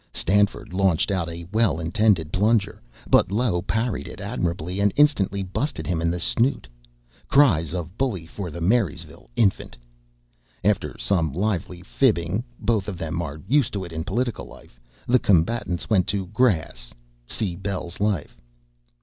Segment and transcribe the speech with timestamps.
[0.15, 5.85] Stanford launched out a well intended plunger, but Low parried it admirably and instantly busted
[5.85, 6.67] him in the snoot.
[7.27, 9.77] (Cries of "Bully for the Marysville Infant!")
[10.63, 15.19] After some lively fibbing (both of them are used to it in political life,) the
[15.19, 16.91] combatants went to grass.
[17.27, 18.41] (See "Bell's Life.")